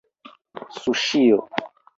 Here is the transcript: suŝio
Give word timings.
suŝio 0.77 1.39